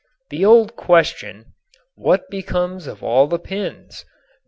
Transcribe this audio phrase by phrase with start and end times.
[0.31, 1.53] The old question,
[1.93, 4.03] "What becomes of all the pins?"